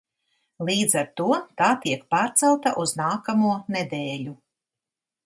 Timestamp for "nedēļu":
3.77-4.35